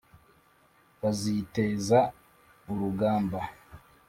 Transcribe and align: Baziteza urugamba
Baziteza 1.01 1.99
urugamba 2.71 3.39